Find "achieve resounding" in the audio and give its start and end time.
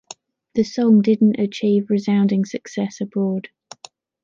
1.39-2.43